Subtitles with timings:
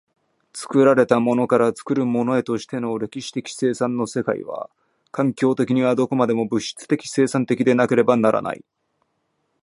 [0.51, 4.67] 作られたものから作るものへとしての歴史的生産の世界は、
[5.11, 8.65] 環境的にはどこまでも物質的生産的でなければならない。